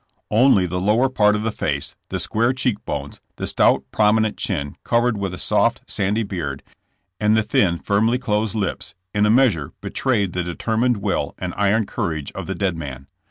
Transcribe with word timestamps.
Only 0.31 0.65
the 0.65 0.81
lower 0.81 1.09
part 1.09 1.35
of 1.35 1.43
the 1.43 1.51
face, 1.51 1.95
the 2.09 2.19
square 2.19 2.53
cheek 2.53 2.83
bones, 2.85 3.21
the 3.35 3.45
stout, 3.45 3.83
prominent 3.91 4.35
chin 4.35 4.75
covered 4.83 5.15
with 5.15 5.31
a 5.31 5.37
soft, 5.37 5.83
sandy 5.85 6.23
beard, 6.23 6.63
and 7.19 7.37
the 7.37 7.43
thin, 7.43 7.77
firmly 7.77 8.17
closed 8.17 8.55
lips, 8.55 8.95
in 9.13 9.27
a 9.27 9.29
measure 9.29 9.73
betrayed 9.79 10.33
the 10.33 10.41
determined 10.41 10.97
will 11.03 11.35
and 11.37 11.53
iron 11.55 11.85
cour 11.85 12.15
age 12.15 12.31
of 12.31 12.47
the 12.47 12.55
dead 12.55 12.75
man. 12.75 13.05